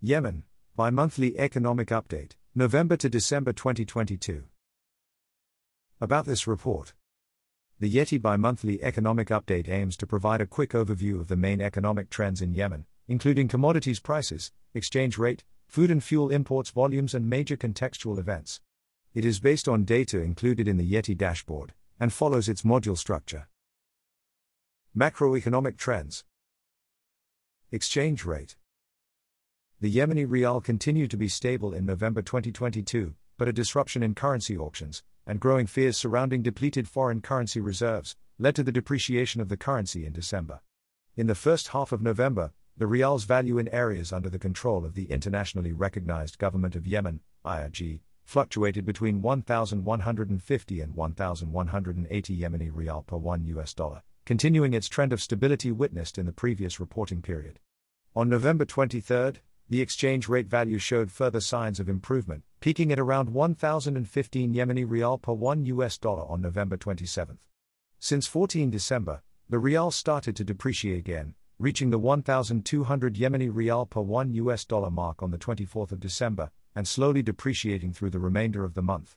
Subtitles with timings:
[0.00, 0.44] Yemen,
[0.76, 4.44] bi monthly economic update, November to December 2022.
[6.00, 6.94] About this report.
[7.80, 11.60] The Yeti bi monthly economic update aims to provide a quick overview of the main
[11.60, 17.28] economic trends in Yemen, including commodities prices, exchange rate, food and fuel imports volumes, and
[17.28, 18.60] major contextual events.
[19.14, 23.48] It is based on data included in the Yeti dashboard and follows its module structure.
[24.96, 26.24] Macroeconomic trends.
[27.72, 28.54] Exchange rate.
[29.80, 34.58] The Yemeni rial continued to be stable in November 2022, but a disruption in currency
[34.58, 39.56] auctions and growing fears surrounding depleted foreign currency reserves led to the depreciation of the
[39.56, 40.62] currency in December.
[41.14, 44.94] In the first half of November, the rial's value in areas under the control of
[44.94, 53.16] the internationally recognized government of Yemen, IRG, fluctuated between 1,150 and 1,180 Yemeni rial per
[53.16, 57.60] 1 US dollar, continuing its trend of stability witnessed in the previous reporting period.
[58.16, 59.34] On November 23,
[59.70, 65.18] the exchange rate value showed further signs of improvement, peaking at around 1,015 Yemeni rial
[65.18, 67.38] per 1 US dollar on November 27.
[67.98, 74.00] Since 14 December, the rial started to depreciate again, reaching the 1,200 Yemeni rial per
[74.00, 78.64] 1 US dollar mark on the 24th of December, and slowly depreciating through the remainder
[78.64, 79.16] of the month.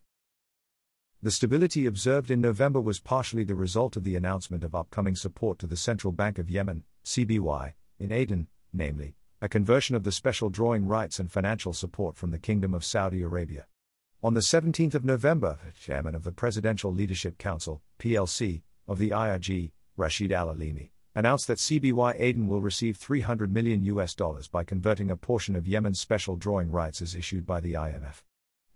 [1.23, 5.59] The stability observed in November was partially the result of the announcement of upcoming support
[5.59, 10.51] to the Central Bank of Yemen, CBY, in Aden, namely, a conversion of the special
[10.51, 13.65] drawing rights and financial support from the Kingdom of Saudi Arabia.
[14.21, 19.71] On the 17th of November, Chairman of the Presidential Leadership Council, PLC, of the IRG,
[19.97, 25.09] Rashid Al Alimi, announced that CBY Aden will receive 300 million US dollars by converting
[25.09, 28.21] a portion of Yemen's special drawing rights as issued by the IMF.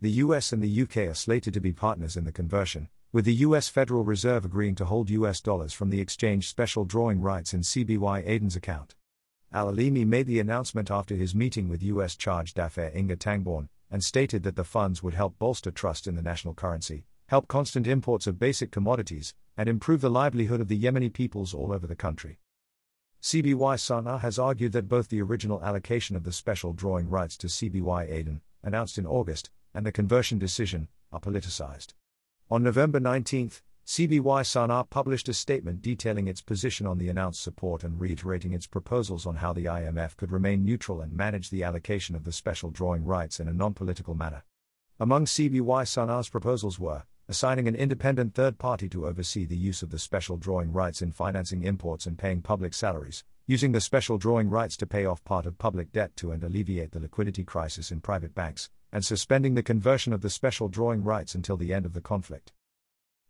[0.01, 3.35] The US and the UK are slated to be partners in the conversion, with the
[3.35, 7.61] US Federal Reserve agreeing to hold US dollars from the exchange special drawing rights in
[7.61, 8.95] CBY Aden's account.
[9.55, 14.03] Al Alimi made the announcement after his meeting with US Charge d'Affaires Inga Tangborn, and
[14.03, 18.27] stated that the funds would help bolster trust in the national currency, help constant imports
[18.27, 22.37] of basic commodities, and improve the livelihood of the Yemeni peoples all over the country.
[23.21, 27.47] CBY Sana'a has argued that both the original allocation of the special drawing rights to
[27.47, 31.93] CBY Aden, announced in August, and the conversion decision, are politicized.
[32.51, 33.51] On November 19,
[33.85, 38.65] CBY Sana'a published a statement detailing its position on the announced support and reiterating its
[38.65, 42.71] proposals on how the IMF could remain neutral and manage the allocation of the special
[42.71, 44.43] drawing rights in a non political manner.
[44.99, 49.91] Among CBY Sana'a's proposals were assigning an independent third party to oversee the use of
[49.91, 54.49] the special drawing rights in financing imports and paying public salaries, using the special drawing
[54.49, 58.01] rights to pay off part of public debt to and alleviate the liquidity crisis in
[58.01, 61.93] private banks, and suspending the conversion of the special drawing rights until the end of
[61.93, 62.51] the conflict.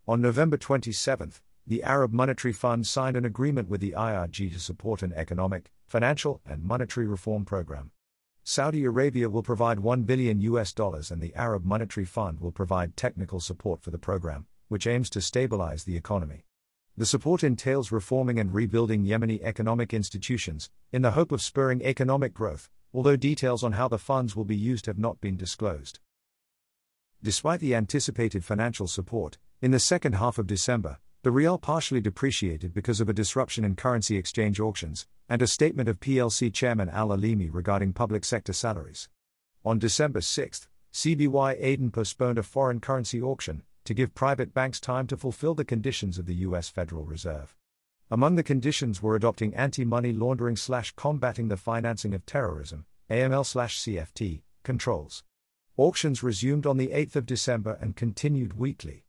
[0.08, 1.34] On November 27,
[1.66, 6.42] the Arab Monetary Fund signed an agreement with the IRG to support an economic, financial,
[6.46, 7.90] and monetary reform program.
[8.44, 12.96] Saudi Arabia will provide 1 billion US dollars and the Arab Monetary Fund will provide
[12.96, 16.46] technical support for the program, which aims to stabilize the economy.
[16.96, 22.36] The support entails reforming and rebuilding Yemeni economic institutions, in the hope of spurring economic
[22.36, 26.00] growth, although details on how the funds will be used have not been disclosed.
[27.26, 32.72] Despite the anticipated financial support, in the second half of December, the rial partially depreciated
[32.72, 37.08] because of a disruption in currency exchange auctions, and a statement of PLC chairman Al
[37.08, 39.10] Alimi regarding public sector salaries.
[39.66, 45.08] On December 6, CBY Aden postponed a foreign currency auction to give private banks time
[45.08, 46.70] to fulfill the conditions of the U.S.
[46.70, 47.56] Federal Reserve.
[48.12, 53.82] Among the conditions were adopting anti-money laundering slash combating the financing of terrorism, AML slash
[53.82, 55.24] CFT, controls.
[55.78, 59.04] Auctions resumed on the 8th of December and continued weekly.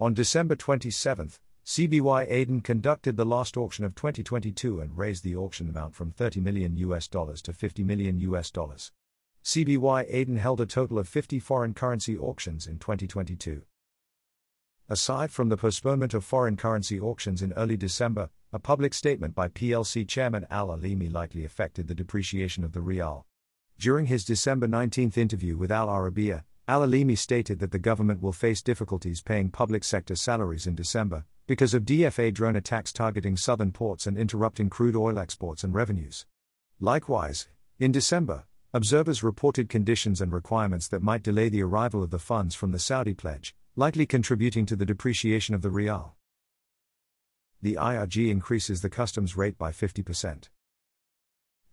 [0.00, 1.32] On December 27,
[1.66, 6.40] CBY Aden conducted the last auction of 2022 and raised the auction amount from 30
[6.40, 8.92] million US dollars to 50 million US dollars.
[9.44, 13.60] CBY Aden held a total of 50 foreign currency auctions in 2022.
[14.88, 19.48] Aside from the postponement of foreign currency auctions in early December, a public statement by
[19.48, 23.26] PLC chairman Al Alimi likely affected the depreciation of the rial.
[23.78, 28.32] During his December 19 interview with Al Arabiya, Al Alimi stated that the government will
[28.32, 33.72] face difficulties paying public sector salaries in December because of DFA drone attacks targeting southern
[33.72, 36.24] ports and interrupting crude oil exports and revenues.
[36.80, 42.18] Likewise, in December, observers reported conditions and requirements that might delay the arrival of the
[42.18, 46.16] funds from the Saudi pledge, likely contributing to the depreciation of the rial.
[47.60, 50.48] The IRG increases the customs rate by 50%.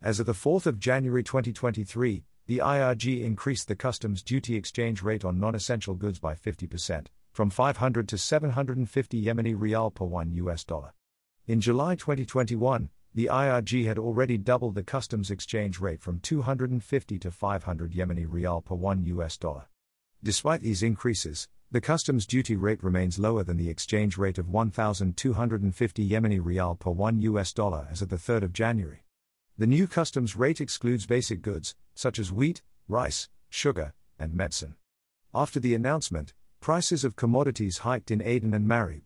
[0.04, 5.24] As of the 4th of January 2023, the IRG increased the customs duty exchange rate
[5.24, 10.92] on non-essential goods by 50%, from 500 to 750 Yemeni rial per 1 US dollar.
[11.48, 17.32] In July 2021, the IRG had already doubled the customs exchange rate from 250 to
[17.32, 19.70] 500 Yemeni rial per 1 US dollar.
[20.22, 26.10] Despite these increases, the customs duty rate remains lower than the exchange rate of 1,250
[26.10, 29.03] Yemeni rial per 1 US dollar as of the 3rd of January.
[29.56, 34.74] The new customs rate excludes basic goods, such as wheat, rice, sugar, and medicine.
[35.32, 39.04] After the announcement, prices of commodities hiked in Aden and Marib.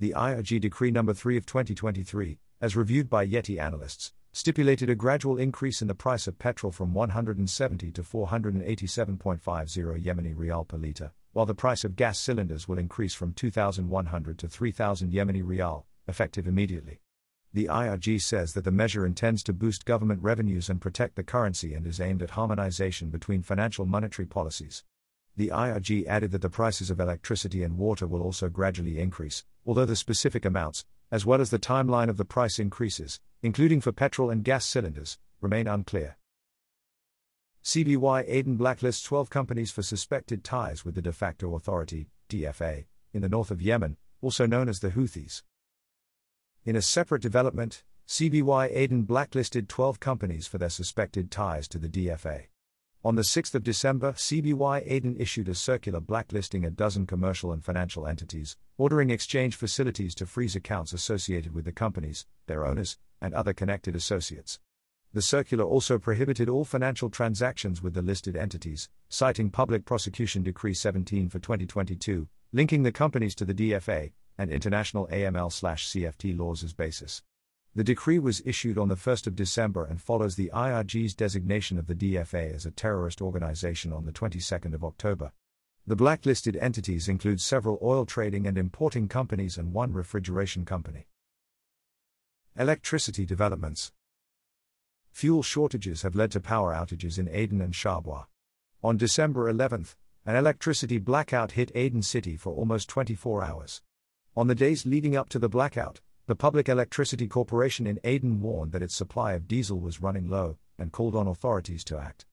[0.00, 1.12] The IRG Decree No.
[1.12, 6.26] 3 of 2023, as reviewed by Yeti analysts, stipulated a gradual increase in the price
[6.26, 12.18] of petrol from 170 to 487.50 Yemeni rial per litre, while the price of gas
[12.18, 16.98] cylinders will increase from 2,100 to 3,000 Yemeni rial, effective immediately.
[17.56, 21.72] The IRG says that the measure intends to boost government revenues and protect the currency
[21.72, 24.84] and is aimed at harmonization between financial monetary policies.
[25.36, 29.86] The IRG added that the prices of electricity and water will also gradually increase, although
[29.86, 34.28] the specific amounts, as well as the timeline of the price increases, including for petrol
[34.28, 36.18] and gas cylinders, remain unclear.
[37.64, 43.22] CBY Aden blacklists 12 companies for suspected ties with the de facto authority, DFA, in
[43.22, 45.42] the north of Yemen, also known as the Houthis.
[46.66, 51.88] In a separate development, CBY Aden blacklisted 12 companies for their suspected ties to the
[51.88, 52.46] DFA.
[53.04, 57.64] On the 6th of December, CBY Aden issued a circular blacklisting a dozen commercial and
[57.64, 63.32] financial entities, ordering exchange facilities to freeze accounts associated with the companies, their owners, and
[63.32, 64.58] other connected associates.
[65.12, 70.74] The circular also prohibited all financial transactions with the listed entities, citing Public Prosecution Decree
[70.74, 77.22] 17 for 2022, linking the companies to the DFA and international AML/CFT laws as basis.
[77.74, 81.86] The decree was issued on the 1st of December and follows the IRG's designation of
[81.86, 85.32] the DFA as a terrorist organization on the 22nd of October.
[85.86, 91.06] The blacklisted entities include several oil trading and importing companies and one refrigeration company.
[92.58, 93.92] Electricity developments.
[95.12, 98.26] Fuel shortages have led to power outages in Aden and Shabwa.
[98.82, 103.82] On December 11th, an electricity blackout hit Aden city for almost 24 hours.
[104.36, 108.72] On the days leading up to the blackout, the Public Electricity Corporation in Aden warned
[108.72, 112.26] that its supply of diesel was running low and called on authorities to act.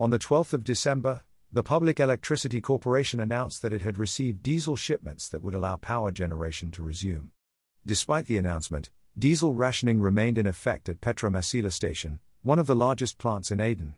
[0.00, 1.22] On the 12th of December,
[1.52, 6.10] the Public Electricity Corporation announced that it had received diesel shipments that would allow power
[6.10, 7.30] generation to resume.
[7.86, 13.16] Despite the announcement, diesel rationing remained in effect at PetroMasila station, one of the largest
[13.16, 13.94] plants in Aden.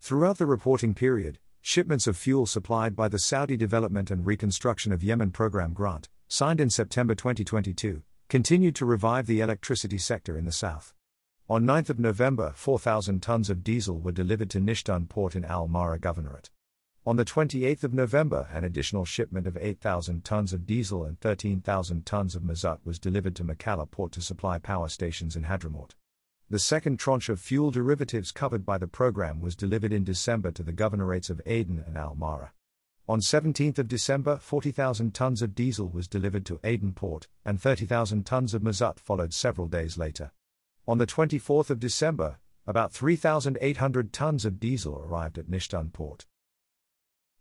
[0.00, 5.04] Throughout the reporting period, shipments of fuel supplied by the Saudi Development and Reconstruction of
[5.04, 10.50] Yemen Program grant, signed in September 2022, continued to revive the electricity sector in the
[10.50, 10.94] south.
[11.46, 15.98] On 9 November, 4,000 tons of diesel were delivered to Nishtun port in Al Mahra
[15.98, 16.48] Governorate.
[17.04, 22.06] On the 28th of November, an additional shipment of 8,000 tons of diesel and 13,000
[22.06, 25.90] tons of mazut was delivered to Mukalla port to supply power stations in Hadramaut.
[26.48, 30.62] The second tranche of fuel derivatives covered by the program was delivered in December to
[30.62, 32.52] the governorates of Aden and Al Mahra.
[33.08, 38.54] On 17 December, 40,000 tons of diesel was delivered to Aden port, and 30,000 tons
[38.54, 40.30] of mazut followed several days later.
[40.86, 46.26] On the 24th of December, about 3,800 tons of diesel arrived at Nishtun port.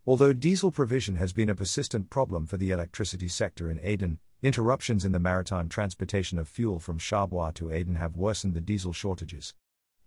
[0.08, 5.06] Although diesel provision has been a persistent problem for the electricity sector in Aden, interruptions
[5.06, 9.54] in the maritime transportation of fuel from Shabwa to Aden have worsened the diesel shortages.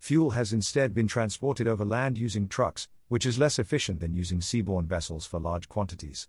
[0.05, 4.39] Fuel has instead been transported over land using trucks, which is less efficient than using
[4.39, 6.29] seaborne vessels for large quantities.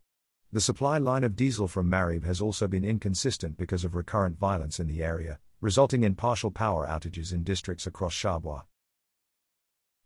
[0.49, 4.79] The supply line of diesel from Marib has also been inconsistent because of recurrent violence
[4.79, 8.63] in the area, resulting in partial power outages in districts across Shabwa.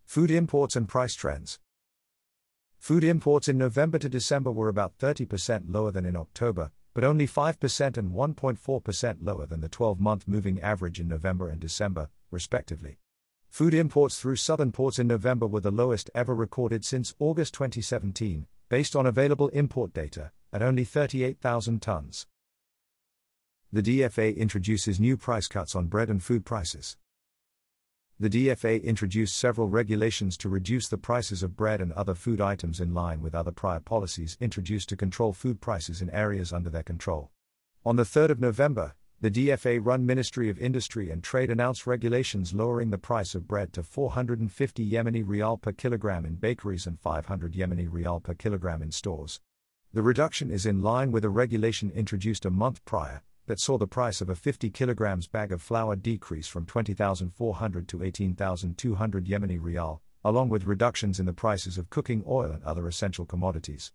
[0.04, 1.60] Food imports and price trends.
[2.80, 7.28] Food imports in November to December were about 30% lower than in October, but only
[7.28, 12.98] 5% and 1.4% lower than the 12 month moving average in November and December, respectively.
[13.50, 18.48] Food imports through southern ports in November were the lowest ever recorded since August 2017,
[18.70, 22.28] based on available import data, at only 38,000 tons.
[23.74, 26.96] The DFA introduces new price cuts on bread and food prices.
[28.20, 32.80] The DFA introduced several regulations to reduce the prices of bread and other food items
[32.80, 36.84] in line with other prior policies introduced to control food prices in areas under their
[36.84, 37.32] control.
[37.86, 42.54] On the 3rd of November, the DFA run Ministry of Industry and Trade announced regulations
[42.54, 47.54] lowering the price of bread to 450 Yemeni rial per kilogram in bakeries and 500
[47.54, 49.42] Yemeni rial per kilogram in stores.
[49.92, 53.88] The reduction is in line with a regulation introduced a month prior that saw the
[53.88, 60.02] price of a 50 kilograms bag of flour decrease from 20,400 to 18,200 Yemeni rial,
[60.24, 63.92] along with reductions in the prices of cooking oil and other essential commodities.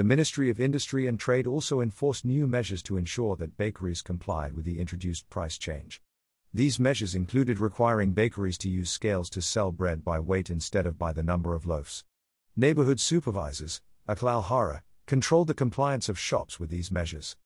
[0.00, 4.54] The Ministry of Industry and Trade also enforced new measures to ensure that bakeries complied
[4.54, 6.00] with the introduced price change.
[6.54, 10.96] These measures included requiring bakeries to use scales to sell bread by weight instead of
[10.96, 12.02] by the number of loaves.
[12.56, 17.36] Neighborhood supervisors, Aklal Hara, controlled the compliance of shops with these measures.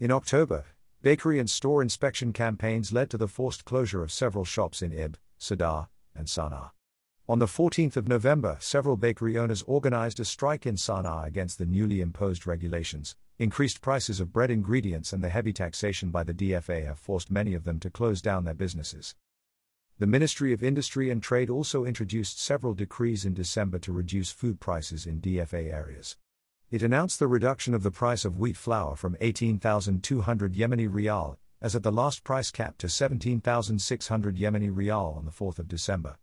[0.00, 0.64] In October,
[1.02, 5.16] bakery and store inspection campaigns led to the forced closure of several shops in Ibb,
[5.38, 6.70] Sadar, and Sana'a.
[7.28, 11.66] On the 14th of November, several bakery owners organized a strike in Sana'a against the
[11.66, 16.84] newly imposed regulations, Increased prices of bread ingredients and the heavy taxation by the DFA
[16.84, 19.14] have forced many of them to close down their businesses.
[20.00, 24.58] The Ministry of Industry and Trade also introduced several decrees in December to reduce food
[24.58, 26.16] prices in DFA areas.
[26.72, 31.76] It announced the reduction of the price of wheat flour from 18,200 Yemeni rial, as
[31.76, 36.16] at the last price cap, to 17,600 Yemeni rial on the 4th of December.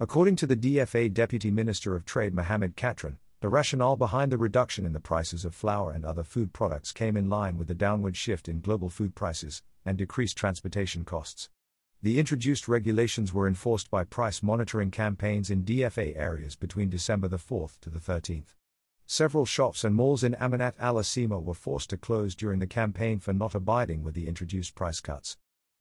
[0.00, 4.84] According to the DFA Deputy Minister of Trade Mohammed Katran, the rationale behind the reduction
[4.84, 8.16] in the prices of flour and other food products came in line with the downward
[8.16, 11.48] shift in global food prices and decreased transportation costs.
[12.02, 17.36] The introduced regulations were enforced by price monitoring campaigns in DFA areas between December the
[17.36, 18.56] 4th to the 13th.
[19.06, 23.20] Several shops and malls in Amanat al Asima were forced to close during the campaign
[23.20, 25.36] for not abiding with the introduced price cuts.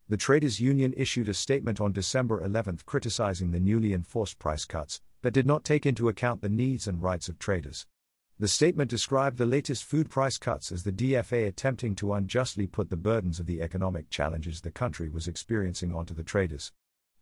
[0.09, 5.01] The traders' union issued a statement on December 11 criticizing the newly enforced price cuts,
[5.21, 7.87] that did not take into account the needs and rights of traders.
[8.37, 12.89] The statement described the latest food price cuts as the DFA attempting to unjustly put
[12.89, 16.73] the burdens of the economic challenges the country was experiencing onto the traders.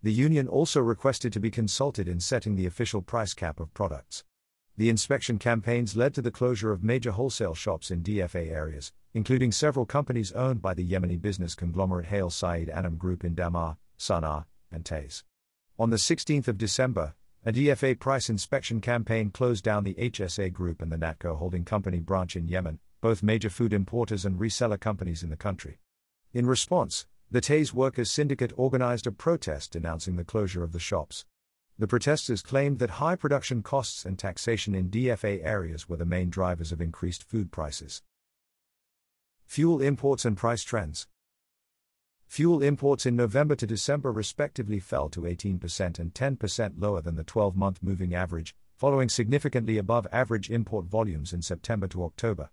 [0.01, 4.23] The union also requested to be consulted in setting the official price cap of products.
[4.77, 9.51] The inspection campaigns led to the closure of major wholesale shops in DFA areas, including
[9.51, 14.45] several companies owned by the Yemeni business conglomerate Hayel Saeed Anam Group in Dhamar, Sana'a,
[14.71, 15.23] and Taiz.
[15.77, 20.81] On the 16th of December, a DFA price inspection campaign closed down the HSA Group
[20.81, 25.23] and the Natco Holding Company branch in Yemen, both major food importers and reseller companies
[25.23, 25.79] in the country.
[26.33, 31.25] In response, the Taiz Workers Syndicate organized a protest denouncing the closure of the shops.
[31.79, 36.29] The protesters claimed that high production costs and taxation in DFA areas were the main
[36.29, 38.03] drivers of increased food prices.
[39.51, 41.07] Fuel imports and price trends.
[42.27, 47.25] Fuel imports in November to December respectively fell to 18% and 10% lower than the
[47.25, 52.49] 12 month moving average, following significantly above average import volumes in September to October.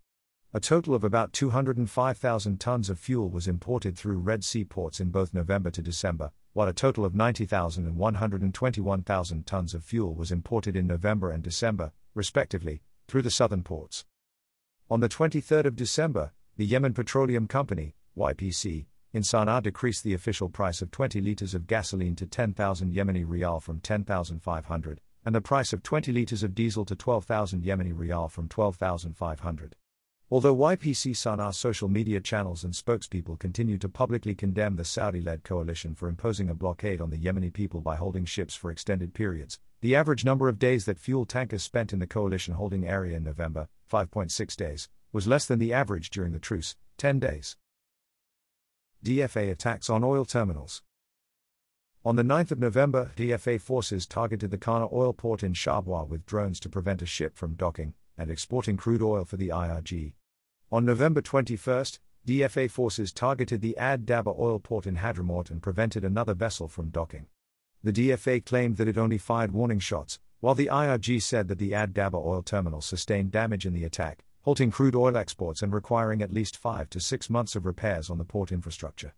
[0.53, 5.11] A total of about 205,000 tons of fuel was imported through Red Sea ports in
[5.11, 10.33] both November to December, while a total of 90,000 and 121,000 tons of fuel was
[10.33, 14.05] imported in November and December, respectively, through the southern ports.
[14.91, 20.49] On the 23rd of December, the Yemen Petroleum Company, YPC, in Sana'a decreased the official
[20.49, 25.73] price of 20 litres of gasoline to 10,000 Yemeni rial from 10,500, and the price
[25.73, 29.77] of 20 litres of diesel to 12,000 Yemeni rial from 12,500.
[30.33, 35.45] Although YPC Sana'a social media channels and spokespeople continue to publicly condemn the Saudi led
[35.45, 39.61] coalition for imposing a blockade on the Yemeni people by holding ships for extended periods,
[39.81, 43.23] the average number of days that fuel tankers spent in the coalition holding area in
[43.23, 47.57] November, 5.6 days, was less than the average during the truce, 10 days.
[49.05, 50.83] DFA attacks on oil terminals.
[52.05, 56.27] On the 9th of November, DFA forces targeted the Qena oil port in Shabwa with
[56.27, 60.15] drones to prevent a ship from docking and exporting crude oil for the IRG.
[60.73, 61.85] On November 21,
[62.27, 66.91] DFA forces targeted the Ad Daba oil port in Hadramaut and prevented another vessel from
[66.91, 67.27] docking.
[67.83, 71.75] The DFA claimed that it only fired warning shots, while the IRG said that the
[71.75, 76.23] Ad Daba oil terminal sustained damage in the attack, halting crude oil exports and requiring
[76.23, 79.13] at least five to six months of repairs on the port infrastructure.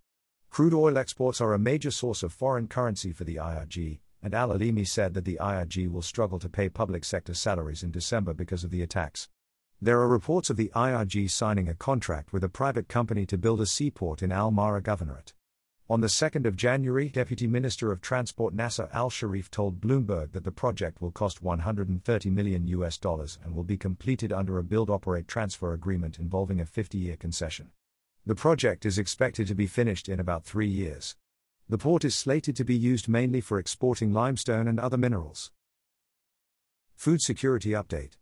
[0.50, 4.48] Crude oil exports are a major source of foreign currency for the IRG, and Al
[4.48, 8.64] Alimi said that the IRG will struggle to pay public sector salaries in December because
[8.64, 9.28] of the attacks.
[9.80, 13.60] There are reports of the IRG signing a contract with a private company to build
[13.60, 15.32] a seaport in Al Mahra Governorate.
[15.90, 20.44] On the 2nd of January, Deputy Minister of Transport Nasser Al Sharif told Bloomberg that
[20.44, 24.88] the project will cost 130 million US dollars and will be completed under a build
[24.88, 27.72] operate transfer agreement involving a 50 year concession.
[28.24, 31.16] The project is expected to be finished in about three years.
[31.68, 35.50] The port is slated to be used mainly for exporting limestone and other minerals.
[36.94, 38.12] Food Security Update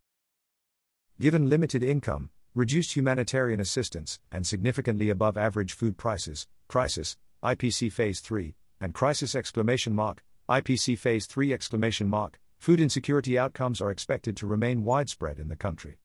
[1.21, 8.18] Given limited income, reduced humanitarian assistance, and significantly above average food prices, crisis, IPC Phase
[8.18, 14.37] 3, and Crisis exclamation mark, IPC Phase 3 exclamation mark, food insecurity outcomes are expected
[14.37, 15.99] to remain widespread in the country.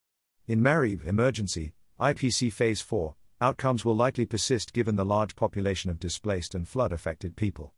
[0.45, 5.99] In Marib emergency, IPC Phase 4, outcomes will likely persist given the large population of
[5.99, 7.73] displaced and flood affected people.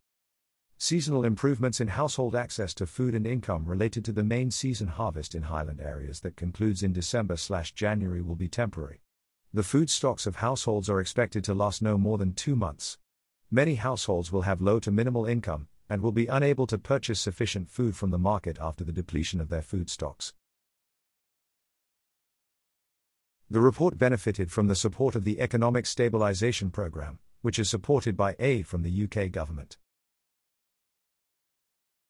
[0.76, 5.34] Seasonal improvements in household access to food and income related to the main season harvest
[5.34, 9.00] in highland areas that concludes in December slash January will be temporary.
[9.54, 12.98] The food stocks of households are expected to last no more than 2 months.
[13.50, 17.70] Many households will have low to minimal income and will be unable to purchase sufficient
[17.70, 20.34] food from the market after the depletion of their food stocks.
[23.48, 28.34] The report benefited from the support of the Economic Stabilisation Programme, which is supported by
[28.40, 29.76] aid from the UK government.